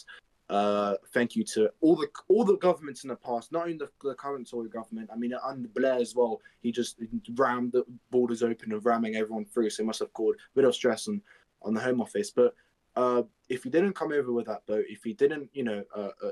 [0.50, 3.90] Uh, thank you to all the all the governments in the past, not only the,
[4.02, 5.10] the current Tory government.
[5.12, 7.02] I mean, under Blair as well, he just
[7.36, 9.70] rammed the borders open and ramming everyone through.
[9.72, 11.22] So it must have caused a bit of stress on
[11.64, 12.32] on the Home Office.
[12.32, 12.56] But
[12.96, 16.10] uh, if he didn't come over with that boat, if he didn't, you know, uh,
[16.24, 16.32] uh,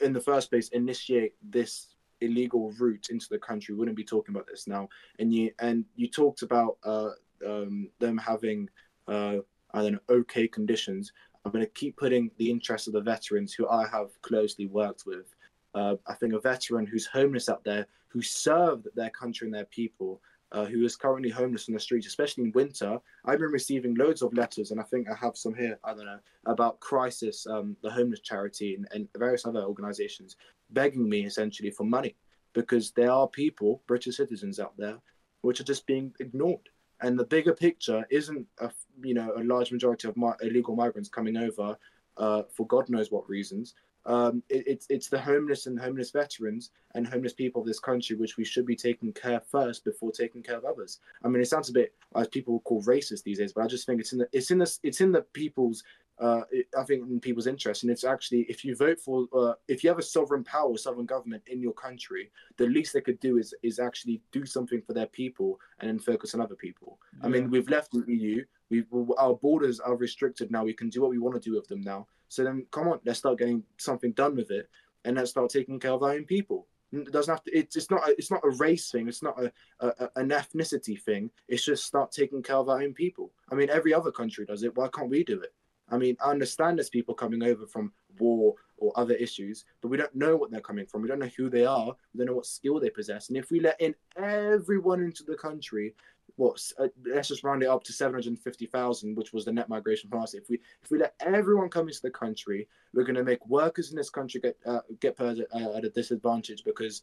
[0.00, 4.34] in the first place, initiate this illegal route into the country, we wouldn't be talking
[4.34, 4.88] about this now.
[5.18, 7.10] And you and you talked about uh,
[7.46, 8.68] um, them having
[9.08, 9.38] uh,
[9.72, 11.12] I don't know okay conditions.
[11.46, 15.04] I'm going to keep putting the interests of the veterans who I have closely worked
[15.06, 15.32] with.
[15.76, 19.66] Uh, I think a veteran who's homeless out there, who served their country and their
[19.66, 22.98] people, uh, who is currently homeless on the streets, especially in winter.
[23.24, 26.06] I've been receiving loads of letters, and I think I have some here, I don't
[26.06, 30.34] know, about Crisis, um, the homeless charity, and, and various other organizations
[30.70, 32.16] begging me essentially for money
[32.54, 34.98] because there are people, British citizens out there,
[35.42, 36.68] which are just being ignored
[37.02, 38.70] and the bigger picture isn't a
[39.02, 41.76] you know a large majority of illegal migrants coming over
[42.16, 43.74] uh, for God knows what reasons.
[44.06, 48.14] Um, it, it's it's the homeless and homeless veterans and homeless people of this country
[48.14, 51.00] which we should be taking care first before taking care of others.
[51.24, 53.84] I mean, it sounds a bit as people call racist these days, but I just
[53.84, 55.82] think it's in the it's in the it's in the people's
[56.18, 56.42] uh,
[56.78, 57.82] I think in people's interest.
[57.82, 61.06] And it's actually, if you vote for, uh, if you have a sovereign power, sovereign
[61.06, 64.94] government in your country, the least they could do is is actually do something for
[64.94, 66.98] their people and then focus on other people.
[67.18, 67.26] Yeah.
[67.26, 68.44] I mean, we've left the EU.
[68.70, 68.84] We
[69.18, 70.64] our borders are restricted now.
[70.64, 72.06] We can do what we want to do with them now.
[72.28, 74.68] So then, come on, let's start getting something done with it,
[75.04, 76.66] and let's start taking care of our own people.
[76.92, 77.56] It doesn't have to.
[77.56, 78.08] It's, it's not.
[78.08, 79.06] A, it's not a race thing.
[79.06, 81.30] It's not a, a, an ethnicity thing.
[81.46, 83.32] It's just start taking care of our own people.
[83.50, 84.74] I mean, every other country does it.
[84.76, 85.52] Why can't we do it?
[85.90, 89.96] I mean, I understand there's people coming over from war or other issues, but we
[89.96, 91.02] don't know what they're coming from.
[91.02, 91.94] We don't know who they are.
[92.12, 93.28] We don't know what skill they possess.
[93.28, 95.94] And if we let in everyone into the country,
[96.34, 100.38] what uh, let's just round it up to 750,000, which was the net migration policy.
[100.38, 103.90] If we if we let everyone come into the country, we're going to make workers
[103.90, 105.34] in this country get uh, get uh,
[105.76, 107.02] at a disadvantage because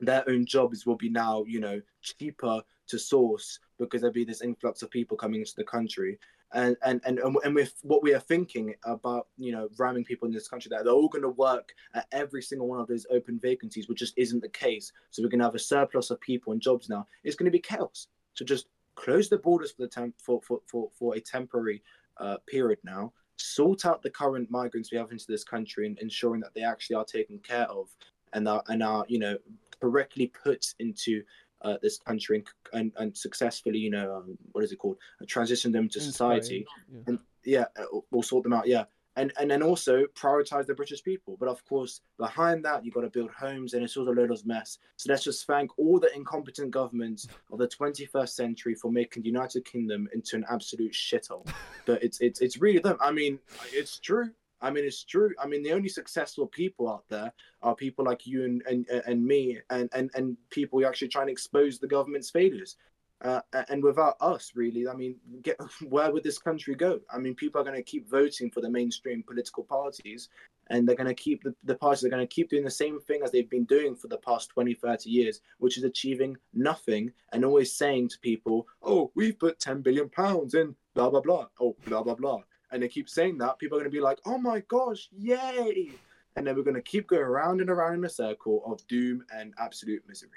[0.00, 4.42] their own jobs will be now, you know, cheaper to source because there'll be this
[4.42, 6.18] influx of people coming into the country
[6.52, 10.34] and and and and with what we are thinking about you know ramming people in
[10.34, 13.38] this country that they're all going to work at every single one of those open
[13.38, 14.92] vacancies which just isn't the case.
[15.10, 17.06] So we're going to have a surplus of people and jobs now.
[17.24, 18.08] It's going to be chaos.
[18.34, 21.82] So just close the borders for the temp for for for, for a temporary
[22.18, 23.12] uh, period now.
[23.36, 26.96] Sort out the current migrants we have into this country and ensuring that they actually
[26.96, 27.88] are taken care of
[28.32, 29.36] and are and are you know
[29.80, 31.22] correctly put into
[31.62, 35.24] uh, this country and, and, and successfully, you know, um, what is it called, uh,
[35.26, 37.00] transition them to society, yeah.
[37.06, 38.84] and yeah, uh, we'll sort them out, yeah,
[39.16, 41.36] and and then also prioritize the British people.
[41.38, 44.30] But of course, behind that, you've got to build homes, and it's all a load
[44.30, 44.78] of mess.
[44.96, 49.28] So let's just thank all the incompetent governments of the 21st century for making the
[49.28, 51.46] United Kingdom into an absolute shithole.
[51.86, 52.96] but it's it's it's really them.
[53.00, 53.38] I mean,
[53.72, 54.30] it's true.
[54.62, 55.32] I mean, it's true.
[55.42, 59.24] I mean, the only successful people out there are people like you and and, and
[59.24, 62.76] me, and, and and people who actually try and expose the government's failures.
[63.22, 67.00] Uh, and without us, really, I mean, get, where would this country go?
[67.12, 70.30] I mean, people are going to keep voting for the mainstream political parties,
[70.68, 72.98] and they're going to keep the, the parties are going to keep doing the same
[72.98, 77.12] thing as they've been doing for the past 20, 30 years, which is achieving nothing
[77.32, 81.46] and always saying to people, oh, we've put 10 billion pounds in blah, blah, blah,
[81.60, 82.40] oh, blah, blah, blah
[82.70, 85.92] and they keep saying that, people are going to be like, oh my gosh, yay!
[86.36, 89.24] And then we're going to keep going around and around in a circle of doom
[89.34, 90.30] and absolute misery.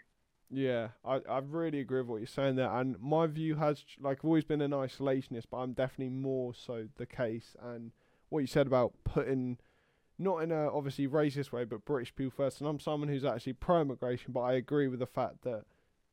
[0.50, 2.72] Yeah, I, I really agree with what you're saying there.
[2.72, 6.88] And my view has, like, I've always been an isolationist, but I'm definitely more so
[6.98, 7.56] the case.
[7.62, 7.92] And
[8.30, 9.58] what you said about putting,
[10.20, 12.60] not in a obviously racist way, but British people first.
[12.60, 15.64] And I'm someone who's actually pro immigration, but I agree with the fact that,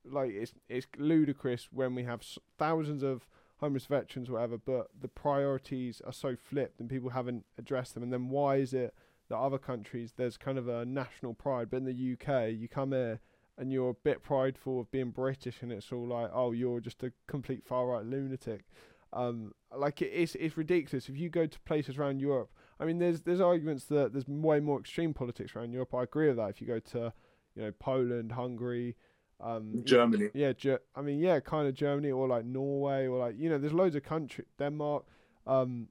[0.05, 2.23] like, it's, it's ludicrous when we have
[2.59, 3.27] thousands of
[3.61, 8.03] homeless veterans, whatever, but the priorities are so flipped and people haven't addressed them.
[8.03, 8.95] And then why is it
[9.29, 12.93] that other countries there's kind of a national pride, but in the UK you come
[12.93, 13.21] here
[13.61, 17.03] and you're a bit prideful of being British, and it's all like, oh, you're just
[17.03, 18.65] a complete far right lunatic.
[19.13, 21.11] Um, like it is, it's ridiculous.
[21.11, 24.61] If you go to places around Europe, I mean, there's there's arguments that there's way
[24.61, 25.95] more extreme politics around Europe.
[25.95, 26.49] I agree with that.
[26.49, 27.13] If you go to,
[27.55, 28.97] you know, Poland, Hungary,
[29.43, 30.29] um, Germany.
[30.35, 33.59] Yeah, Ger- I mean, yeah, kind of Germany or like Norway or like you know,
[33.59, 35.05] there's loads of country, Denmark.
[35.47, 35.89] Um,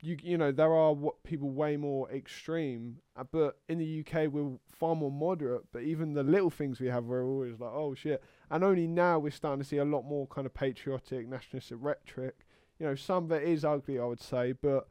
[0.00, 4.32] you you know, there are what people way more extreme, uh, but in the UK
[4.32, 5.64] we're far more moderate.
[5.72, 8.22] But even the little things we have, we're always like, oh shit.
[8.50, 12.36] And only now we're starting to see a lot more kind of patriotic, nationalistic rhetoric.
[12.78, 14.88] you know, some of it is ugly, I would say, but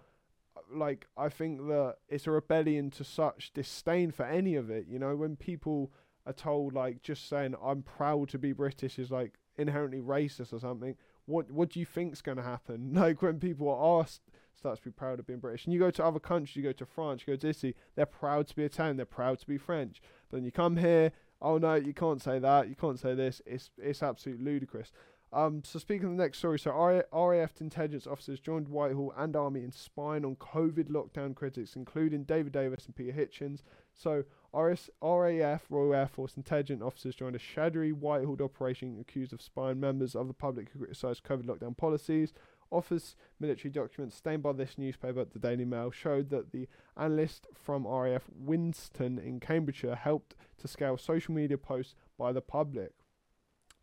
[0.73, 4.85] like I think that it's a rebellion to such disdain for any of it.
[4.87, 5.91] You know, when people
[6.25, 10.59] are told like just saying I'm proud to be British is like inherently racist or
[10.59, 10.95] something.
[11.25, 12.93] What what do you think's going to happen?
[12.93, 14.21] Like when people are asked
[14.55, 16.71] start to be proud of being British, and you go to other countries, you go
[16.71, 19.57] to France, you go to Italy, they're proud to be Italian, they're proud to be
[19.57, 20.01] French.
[20.29, 21.11] But then you come here,
[21.41, 23.41] oh no, you can't say that, you can't say this.
[23.45, 24.91] It's it's absolutely ludicrous.
[25.33, 26.71] Um, so speaking of the next story, so
[27.11, 32.53] RAF intelligence officers joined Whitehall and Army in spying on COVID lockdown critics, including David
[32.53, 33.61] Davis and Peter Hitchens.
[33.93, 34.23] So
[34.55, 39.81] RS, RAF, Royal Air Force intelligence officers joined a shadowy Whitehall operation accused of spying
[39.81, 42.33] members of the public who criticised COVID lockdown policies.
[42.71, 47.85] Office military documents stained by this newspaper, the Daily Mail, showed that the analyst from
[47.85, 52.93] RAF Winston in Cambridgeshire helped to scale social media posts by the public.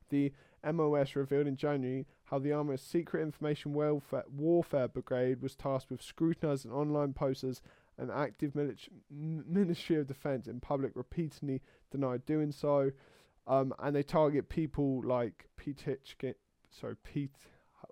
[0.09, 0.33] The
[0.65, 6.71] MOS revealed in January how the Army's Secret Information Warfare Brigade was tasked with scrutinising
[6.71, 7.61] online posters
[8.03, 8.53] and active
[9.11, 12.91] Ministry of Defence in public repeatedly denied doing so.
[13.47, 16.35] Um, and they target people like Pete Hitchkins.
[16.71, 17.37] Sorry, Pete.
[17.81, 17.89] How,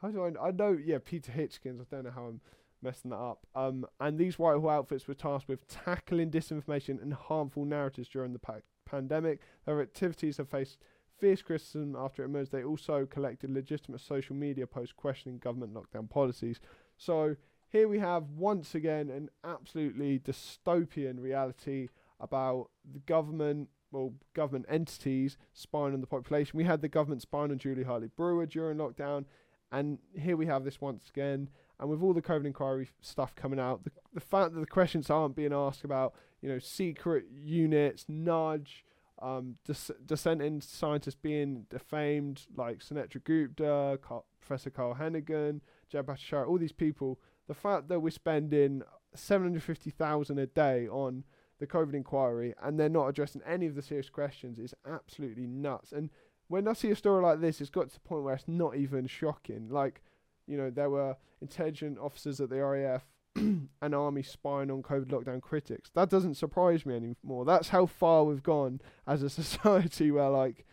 [0.00, 0.48] how do I?
[0.48, 1.80] I know, yeah, Peter Hitchkins.
[1.80, 2.40] I don't know how I'm
[2.82, 3.46] messing that up.
[3.54, 8.38] Um, and these Whitehall outfits were tasked with tackling disinformation and harmful narratives during the
[8.38, 9.40] pa- pandemic.
[9.66, 10.78] Their activities have faced
[11.18, 12.52] fierce criticism after it emerged.
[12.52, 16.58] They also collected legitimate social media posts questioning government lockdown policies.
[16.96, 17.36] So
[17.72, 21.88] here we have once again an absolutely dystopian reality
[22.20, 26.58] about the government, well, government entities spying on the population.
[26.58, 29.24] We had the government spying on Julia Hartley Brewer during lockdown,
[29.72, 31.48] and here we have this once again.
[31.80, 35.08] And with all the COVID inquiry stuff coming out, the, the fact that the questions
[35.08, 38.84] aren't being asked about, you know, secret units, nudge,
[39.22, 46.46] um, dis- dissenting scientists being defamed, like Sunetra Gupta, Carl, Professor Carl Heneghan, Jay Bhattacharya,
[46.46, 48.82] all these people, the fact that we're spending
[49.14, 51.24] 750,000 a day on
[51.58, 55.92] the COVID inquiry and they're not addressing any of the serious questions is absolutely nuts.
[55.92, 56.10] And
[56.48, 58.76] when I see a story like this, it's got to the point where it's not
[58.76, 59.68] even shocking.
[59.68, 60.02] Like,
[60.46, 63.04] you know, there were intelligent officers at the RAF
[63.36, 65.90] an army spying on COVID lockdown critics.
[65.94, 67.44] That doesn't surprise me anymore.
[67.44, 70.66] That's how far we've gone as a society where like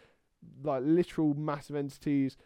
[0.64, 2.38] like literal massive entities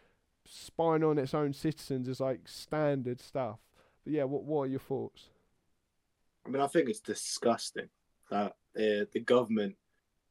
[0.46, 3.58] spying on its own citizens is like standard stuff.
[4.04, 5.28] But yeah, what what are your thoughts?
[6.46, 7.88] I mean, I think it's disgusting
[8.30, 9.76] that uh, the government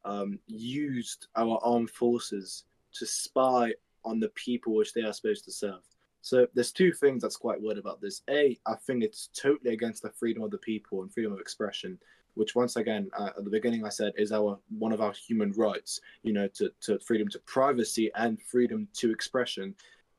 [0.04, 3.72] um, used our armed forces to spy
[4.04, 5.80] on the people which they are supposed to serve.
[6.20, 8.22] So there's two things that's quite weird about this.
[8.30, 11.98] A, I think it's totally against the freedom of the people and freedom of expression,
[12.34, 15.52] which once again uh, at the beginning I said is our one of our human
[15.52, 16.00] rights.
[16.22, 19.74] You know, to, to freedom to privacy and freedom to expression.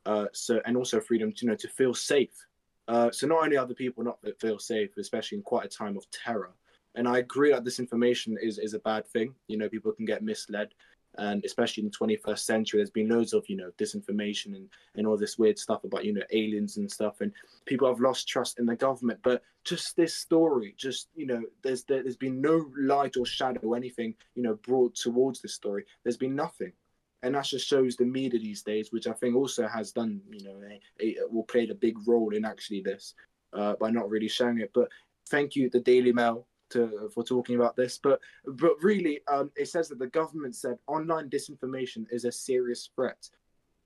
[0.05, 2.45] Uh, so and also freedom to you know to feel safe.
[2.87, 5.97] Uh, so not only are the people not feel safe, especially in quite a time
[5.97, 6.53] of terror.
[6.95, 9.35] And I agree that this information is is a bad thing.
[9.47, 10.69] You know, people can get misled
[11.17, 15.07] and especially in the 21st century there's been loads of you know disinformation and, and
[15.07, 17.31] all this weird stuff about you know aliens and stuff and
[17.65, 21.83] people have lost trust in the government but just this story just you know there's
[21.83, 26.35] there's been no light or shadow anything you know brought towards this story there's been
[26.35, 26.71] nothing
[27.25, 30.43] and that just shows the media these days which i think also has done you
[30.43, 30.55] know
[31.01, 33.15] a, will played a big role in actually this
[33.55, 34.71] uh, by not really showing it.
[34.73, 34.89] But
[35.29, 39.67] thank you the daily mail to for talking about this, but but really, um, it
[39.67, 43.29] says that the government said online disinformation is a serious threat,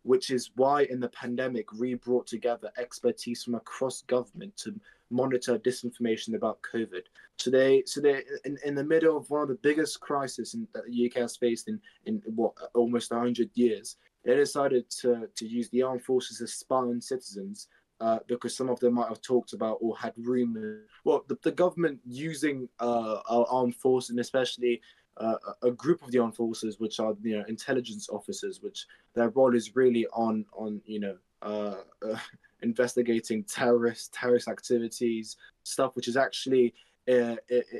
[0.10, 4.74] which is why in the pandemic we brought together expertise from across government to
[5.12, 7.04] monitor disinformation about COVID.
[7.38, 10.68] So they so they in, in the middle of one of the biggest crises in,
[10.74, 15.46] that the UK has faced in in what almost hundred years, they decided to to
[15.46, 17.68] use the armed forces as spy on citizens
[18.02, 20.88] uh, because some of them might have talked about or had rumors.
[21.04, 24.82] Well, the, the government using uh, our armed forces, and especially
[25.18, 29.30] uh, a group of the armed forces, which are you know intelligence officers, which their
[29.30, 32.18] role is really on on you know uh, uh,
[32.62, 36.74] investigating terrorist terrorist activities, stuff which is actually
[37.08, 37.36] uh,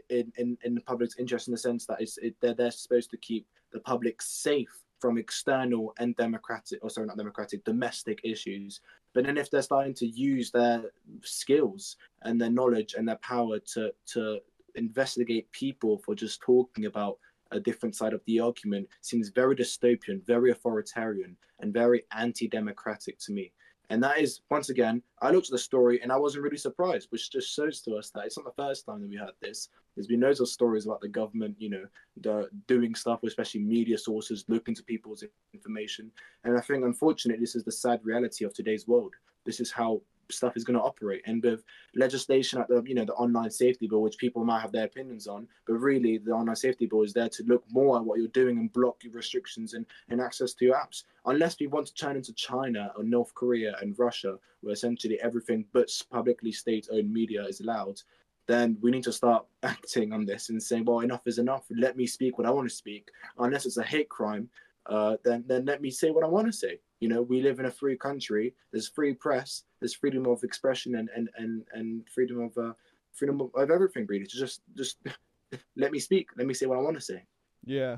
[0.10, 3.12] in, in in the public's interest in the sense that it's, it, they're they're supposed
[3.12, 8.82] to keep the public safe from external and democratic, or sorry, not democratic, domestic issues.
[9.14, 10.84] But then if they're starting to use their
[11.24, 14.40] skills and their knowledge and their power to to
[14.76, 17.18] investigate people for just talking about
[17.52, 23.32] a different side of the argument seems very dystopian, very authoritarian, and very anti-democratic to
[23.32, 23.52] me.
[23.92, 27.08] And that is, once again, I looked at the story and I wasn't really surprised,
[27.10, 29.70] which just shows to us that it's not the first time that we had this.
[29.96, 31.86] There's been loads of stories about the government, you know,
[32.22, 35.24] the, doing stuff, especially media sources, looking to people's
[35.56, 36.12] information.
[36.44, 39.16] And I think, unfortunately, this is the sad reality of today's world
[39.46, 40.02] this is how
[40.32, 41.22] stuff is going to operate.
[41.26, 41.64] And with
[41.96, 45.28] legislation at the you know the online safety bill, which people might have their opinions
[45.28, 48.28] on, but really the online safety bill is there to look more at what you're
[48.30, 51.04] doing and block your restrictions and, and access to your apps.
[51.26, 55.66] Unless we want to turn into China or North Korea and Russia, where essentially everything
[55.74, 58.02] but publicly state-owned media is allowed,
[58.48, 61.66] then we need to start acting on this and saying, well, enough is enough.
[61.70, 63.10] Let me speak what I want to speak.
[63.38, 64.50] Unless it's a hate crime,
[64.88, 66.80] uh, then then let me say what I want to say.
[67.00, 68.54] You know, we live in a free country.
[68.72, 69.64] There's free press.
[69.80, 72.74] There's freedom of expression and and and, and freedom of uh,
[73.14, 74.06] freedom of, everything.
[74.08, 74.98] Really, to just just
[75.78, 76.30] let me speak.
[76.38, 77.24] Let me say what I want to say.
[77.64, 77.98] Yeah,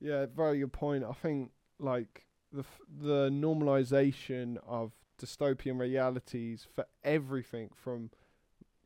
[0.00, 1.04] yeah, very good point.
[1.04, 2.64] I think like the
[3.00, 8.10] the normalization of dystopian realities for everything from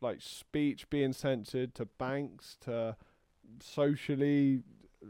[0.00, 2.96] like speech being censored to banks to
[3.60, 4.62] socially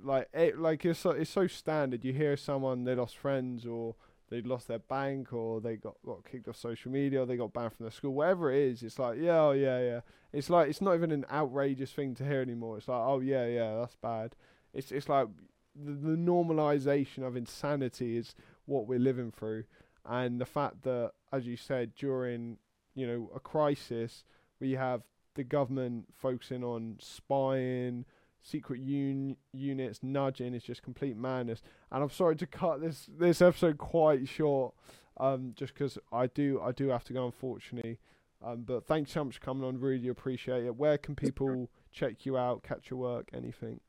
[0.02, 3.94] like it like it's so, it's so standard you hear someone they lost friends or
[4.30, 7.52] they lost their bank or they got, got kicked off social media or they got
[7.52, 10.00] banned from their school whatever it is it's like yeah oh yeah yeah.
[10.32, 12.78] It's like it's not even an outrageous thing to hear anymore.
[12.78, 14.34] It's like oh yeah yeah that's bad.
[14.74, 15.28] It's it's like
[15.74, 18.34] the, the normalization of insanity is
[18.66, 19.64] what we're living through.
[20.04, 22.58] And the fact that as you said during
[22.94, 24.24] you know a crisis
[24.60, 25.02] we have
[25.34, 28.04] the government focusing on spying
[28.42, 31.62] secret un- units nudging is just complete madness.
[31.90, 34.74] And I'm sorry to cut this this episode quite short,
[35.18, 37.98] um, just because I do I do have to go unfortunately.
[38.44, 39.80] Um, but thanks so much for coming on.
[39.80, 40.76] Really appreciate it.
[40.76, 43.80] Where can people check you out, catch your work, anything?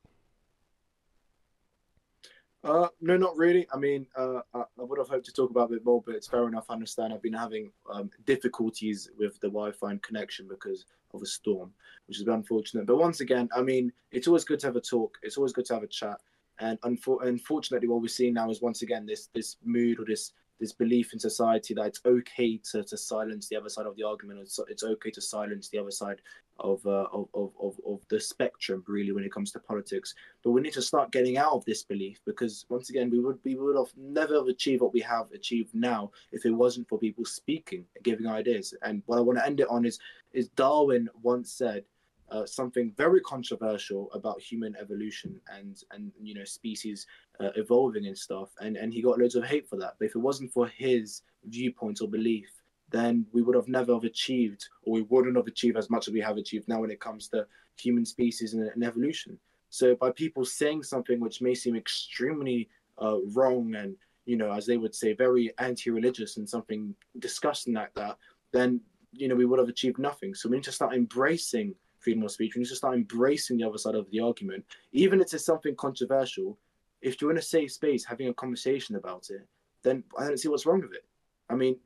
[2.64, 3.66] Uh, no, not really.
[3.74, 6.48] I mean, uh, I, would have hoped to talk about it more, but it's fair
[6.48, 6.66] enough.
[6.70, 7.14] I understand.
[7.14, 11.72] I've been having um, difficulties with the Wi-Fi and connection because of a storm,
[12.08, 12.86] which is unfortunate.
[12.86, 15.18] But once again, I mean, it's always good to have a talk.
[15.24, 16.20] It's always good to have a chat.
[16.60, 20.34] And unfor- unfortunately, what we're seeing now is once again this this mood or this
[20.60, 24.04] this belief in society that it's okay to, to silence the other side of the
[24.04, 24.40] argument.
[24.40, 26.22] It's, it's okay to silence the other side
[26.60, 30.14] of, uh, of, of, of, the spectrum, really, when it comes to politics.
[30.44, 33.40] But we need to start getting out of this belief because, once again, we would
[33.46, 37.26] we would have never achieved what we have achieved now if it wasn't for people
[37.26, 38.74] speaking and giving ideas.
[38.82, 40.00] And what I want to end it on is
[40.34, 41.86] is Darwin once said
[42.32, 47.06] uh, something very controversial about human evolution and and you know species
[47.40, 48.50] uh, evolving and stuff.
[48.60, 49.96] And and he got loads of hate for that.
[50.00, 52.50] But if it wasn't for his viewpoint or belief
[52.92, 56.14] then we would have never have achieved or we wouldn't have achieved as much as
[56.14, 57.46] we have achieved now when it comes to
[57.78, 59.38] human species and, and evolution.
[59.70, 62.70] So by people saying something which may seem extremely
[63.02, 67.94] uh, wrong and you know as they would say very anti-religious and something disgusting like
[67.96, 68.18] that
[68.52, 70.34] then you know we would have achieved nothing.
[70.34, 72.56] So we need to start embracing freedom of speech.
[72.56, 75.76] We need to start embracing the other side of the argument, even if it's something
[75.76, 76.58] controversial.
[77.02, 79.48] If you're in a safe space having a conversation about it,
[79.84, 81.06] then I don't see what's wrong with it.
[81.50, 81.78] I mean,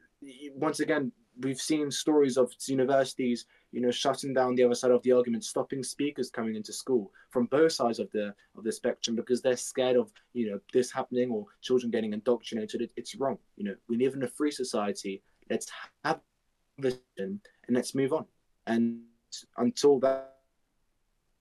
[0.56, 5.02] once again, we've seen stories of universities, you know, shutting down the other side of
[5.04, 9.16] the argument, stopping speakers coming into school from both sides of the of the spectrum
[9.16, 12.82] because they're scared of, you know, this happening or children getting indoctrinated.
[12.82, 13.38] It, it's wrong.
[13.56, 15.22] You know, we live in a free society.
[15.50, 15.68] Let's
[16.04, 16.20] have
[16.80, 18.26] vision and let's move on.
[18.68, 19.02] And
[19.58, 20.36] until that,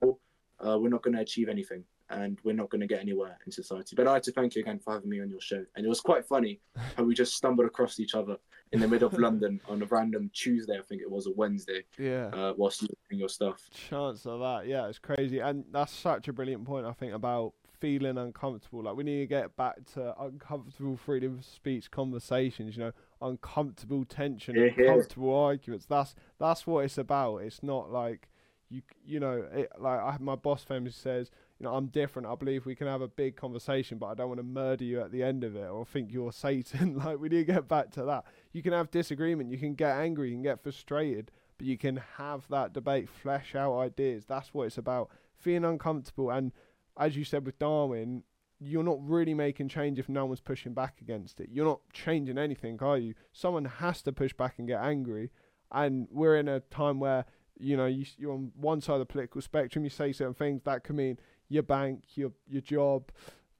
[0.02, 3.52] uh, we're not going to achieve anything and we're not going to get anywhere in
[3.52, 3.96] society.
[3.96, 5.64] But I'd like to thank you again for having me on your show.
[5.74, 6.60] And it was quite funny
[6.96, 8.36] how we just stumbled across each other
[8.72, 11.84] in the middle of London on a random Tuesday, I think it was, a Wednesday.
[11.98, 12.26] Yeah.
[12.26, 13.60] Uh, whilst you were doing your stuff.
[13.88, 15.40] Chance of that, yeah, it's crazy.
[15.40, 18.82] And that's such a brilliant point, I think, about feeling uncomfortable.
[18.84, 22.92] Like, we need to get back to uncomfortable freedom of speech conversations, you know,
[23.22, 25.46] uncomfortable tension, yeah, uncomfortable yeah.
[25.46, 25.86] arguments.
[25.86, 27.38] That's that's what it's about.
[27.38, 28.28] It's not like
[28.68, 32.28] you you know it, like I, my boss famously says, you know, I'm different.
[32.28, 35.00] I believe we can have a big conversation, but I don't want to murder you
[35.00, 36.96] at the end of it or think you're Satan.
[37.04, 38.24] like we need to get back to that.
[38.52, 39.50] You can have disagreement.
[39.50, 40.28] You can get angry.
[40.28, 41.30] You can get frustrated.
[41.58, 44.24] But you can have that debate, flesh out ideas.
[44.24, 45.10] That's what it's about.
[45.36, 46.52] Feeling uncomfortable and
[46.96, 48.22] as you said with Darwin,
[48.64, 51.48] you're not really making change if no one's pushing back against it.
[51.50, 53.14] You're not changing anything, are you?
[53.32, 55.30] Someone has to push back and get angry.
[55.72, 57.24] And we're in a time where,
[57.58, 60.62] you know, you, you're on one side of the political spectrum, you say certain things
[60.64, 63.10] that can mean your bank, your your job,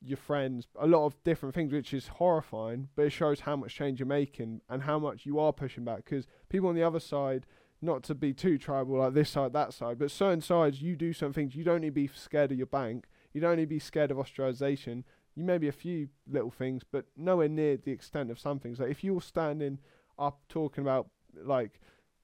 [0.00, 3.74] your friends, a lot of different things, which is horrifying, but it shows how much
[3.74, 6.04] change you're making and how much you are pushing back.
[6.04, 7.46] Because people on the other side,
[7.80, 11.12] not to be too tribal like this side, that side, but certain sides, you do
[11.12, 14.10] some things, you don't need to be scared of your bank You'd only be scared
[14.10, 15.04] of ostracization.
[15.34, 18.78] You may be a few little things, but nowhere near the extent of some things.
[18.80, 19.78] Like if you're standing
[20.18, 21.08] up talking about
[21.42, 21.80] like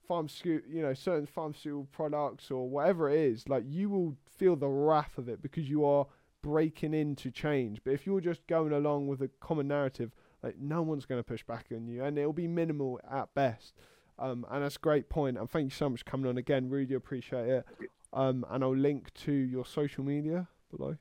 [0.07, 4.69] pharmaceutical, you know, certain pharmaceutical products or whatever it is, like you will feel the
[4.69, 6.07] wrath of it because you are
[6.43, 7.81] breaking into change.
[7.83, 11.25] But if you're just going along with a common narrative Like no one's going to
[11.25, 13.75] push back on you, and it'll be minimal at best.
[14.19, 15.39] Um, and that's a great point.
[15.39, 16.69] And thank you so much for coming on again.
[16.71, 17.65] Really appreciate it.
[18.13, 20.97] Um, and I'll link to your social media below.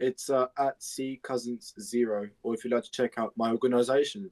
[0.00, 4.28] It's uh, at C Cousins Zero, or if you'd like to check out my organization